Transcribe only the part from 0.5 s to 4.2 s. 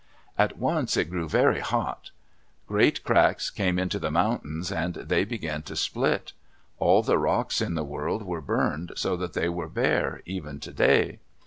once it grew very hot. Great cracks came into the